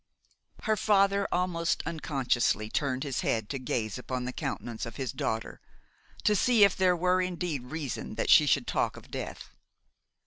Her 0.63 0.75
father 0.75 1.27
almost 1.31 1.83
unconsciously 1.85 2.71
turned 2.71 3.03
his 3.03 3.21
head 3.21 3.49
to 3.49 3.59
gaze 3.59 3.99
upon 3.99 4.25
the 4.25 4.33
countenance 4.33 4.87
of 4.87 4.95
his 4.95 5.11
daughter, 5.11 5.61
to 6.23 6.35
see 6.35 6.63
if 6.63 6.75
there 6.75 6.95
were 6.97 7.21
indeed 7.21 7.65
reason 7.65 8.15
that 8.15 8.31
she 8.31 8.47
should 8.47 8.65
talk 8.65 8.97
of 8.97 9.11
death. 9.11 9.51